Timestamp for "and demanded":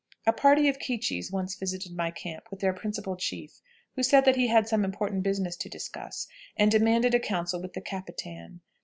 6.57-7.13